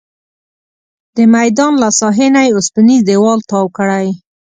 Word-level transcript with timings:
د 1.15 1.17
میدان 1.33 1.73
له 1.81 1.89
ساحې 1.99 2.27
نه 2.35 2.41
یې 2.45 2.51
اوسپنیز 2.57 3.01
دیوال 3.09 3.39
تاو 3.49 3.67
کړی. 3.77 4.07